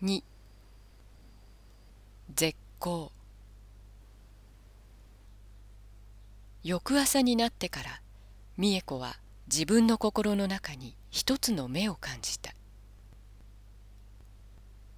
[0.00, 0.22] 2
[2.32, 3.10] 絶好。
[6.62, 8.00] 翌朝になってから
[8.58, 9.18] 美恵子は
[9.52, 12.54] 自分の心の中に一つの目を感じた。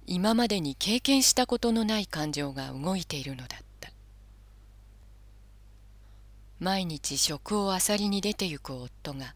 [0.05, 3.91] 今までに経験したことのない感情が動いているのだった。
[6.59, 9.33] 毎日食をあさりに出てゆく夫が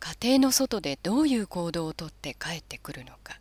[0.00, 3.40] 家庭の外でどういう行動をとって帰ってくるのか。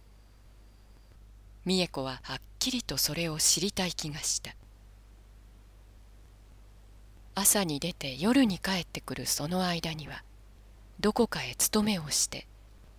[1.67, 4.55] 美恵子ははっきりとそれを知りたい気がした。
[7.35, 10.23] 朝に出て夜に帰ってくるその間には
[11.01, 12.47] どこかへ勤めをして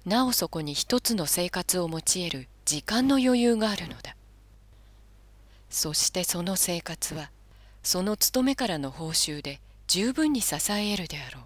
[0.05, 4.17] なおそこに一つの生活を持ち得る時間の余裕があるのだ。
[5.71, 7.31] そしてその生活は
[7.83, 11.45] その勤めからの報酬で十分に支え得るであろう。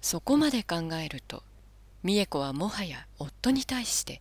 [0.00, 1.44] そこまで考えると
[2.02, 4.20] 美恵子はもはや夫に対して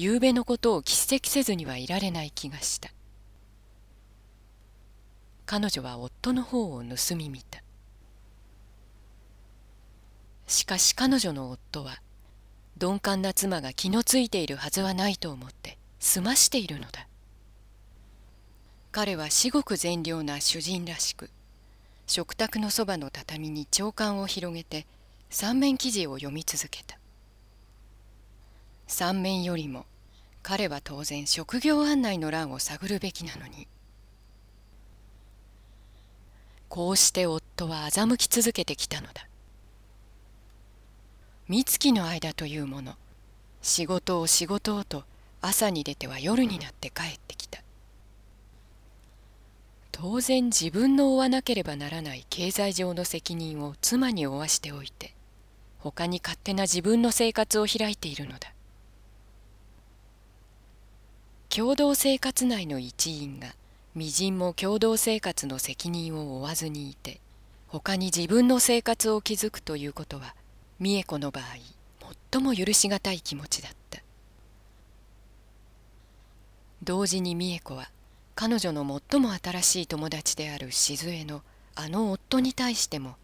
[0.00, 2.90] 夕べのことを叱責せずにはいられない気がした。
[5.44, 7.62] 彼女は夫の方を盗み見た。
[10.46, 12.00] しかし彼女の夫は
[12.80, 17.06] 鈍感な妻が気のついているはずはないと思って済ましているのだ。
[18.92, 21.28] 彼は至極善良な主人らしく
[22.06, 24.86] 食卓のそばの畳に長官を広げて
[25.28, 26.99] 三面記事を読み続けた。
[28.90, 29.86] 三面よりも
[30.42, 33.68] 彼は当然職業案内の欄を探るべきなのに。
[36.68, 39.28] こうして夫は欺き続けてきたのだ。
[41.48, 42.94] 三月の間というもの
[43.62, 45.04] 仕事を仕事をと
[45.40, 47.62] 朝に出ては夜になって帰ってきた。
[49.92, 55.14] 当然自分の負わなければならない経済上の責任を妻に負わしておいて
[55.78, 58.52] 他に勝手な自分の生活を開いているのだ。
[61.52, 63.48] 共同生活内の一員が
[63.96, 67.20] 微塵も共同生活の責任を負わずにいて
[67.66, 70.36] 他に自分の生活を築くということは
[70.78, 71.44] 美恵子の場合
[72.30, 74.00] 最も許し難い気持ちだった。
[76.84, 77.90] 同時に美恵子は
[78.36, 81.42] 彼女の最も新しい友達である静江の
[81.74, 83.16] あの夫に対しても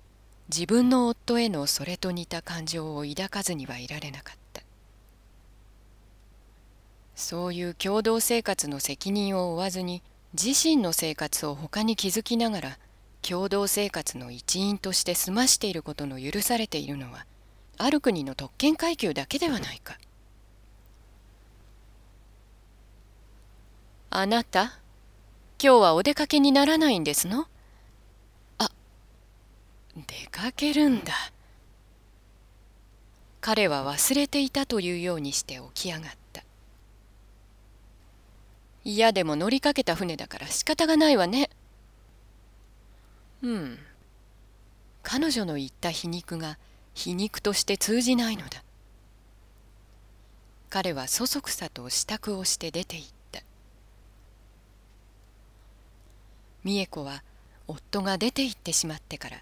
[0.48, 4.45] 自分の夫へのそれと似た感情を抱かずにはいられなかった。
[7.26, 10.00] そういう共同生活の責任を負わずに
[10.40, 12.78] 自身の生活を他に築きながら
[13.20, 17.26] 共同生活の一員として済ましていることの許されているのは
[17.78, 19.98] ある国の特権階級だけではないか。
[24.10, 24.78] あなた
[25.60, 27.48] 今日はお出かけにならないんですの？
[28.58, 28.70] あ
[29.96, 31.12] 出かけるんだ。
[33.40, 36.25] 彼は忘れていたというようにして起き上がった。
[38.88, 41.50] 嫌でも乗りかけた船だから仕方がないわね。
[43.42, 43.78] うん。
[45.02, 46.56] 彼女の言った皮肉が
[46.94, 48.62] 皮肉として通じないのだ。
[50.70, 53.42] 彼はそそくさと支度をして出て行った。
[56.62, 57.24] 美恵子は
[57.66, 59.38] 夫が出て行ってしまってから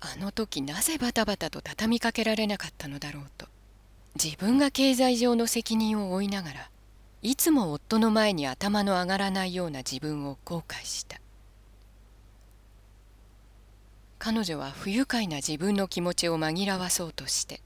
[0.00, 3.46] あの時なぜバタバタと畳みかけられなかったのだろうと
[4.22, 6.70] 自分が経済上の責任を負いながら
[7.22, 11.20] いつも夫の前に頭の上がらないような自分を後悔した。
[14.18, 17.60] 彼女は不愉快な自分の気持ちを紛らわそうとして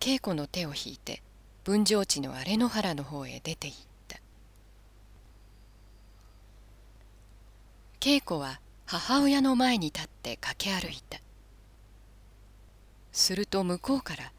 [0.00, 1.22] 稽古の手を引いて
[1.64, 3.78] 分譲地の荒れ野原の方へ出て行っ
[4.08, 4.18] た。
[8.00, 11.20] 稽古は母親の前に立って駆け歩いた。
[13.12, 14.32] すると向こうから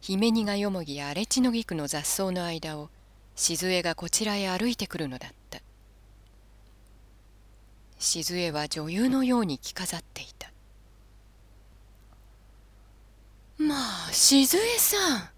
[0.00, 2.88] 姫にがよもぎや荒地の菊の雑草の間を
[3.36, 5.60] 静江がこちらへ歩いてくるのだった。
[7.98, 10.50] 静江は女優のように着飾っていた。
[13.58, 13.74] ま
[14.08, 15.28] あ静江さん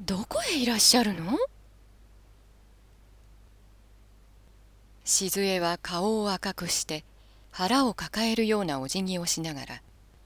[0.00, 1.38] どこへいらっしゃるの？
[5.04, 7.04] 静江は顔を赤くして
[7.50, 9.82] 腹を抱えるようなお辞儀をしながら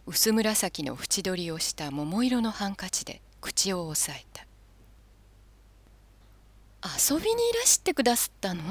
[0.07, 4.30] 薄紫の縁取りをした桃色のハンカチで口を押さえた。
[6.83, 8.63] 遊びにいらしてくだすったの？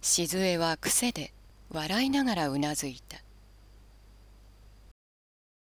[0.00, 1.34] 静江は癖で
[1.70, 3.18] 笑いながらうなずいた。